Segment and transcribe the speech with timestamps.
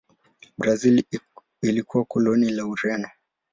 [0.57, 1.03] Brazil
[1.61, 3.07] ilikuwa koloni la Ureno.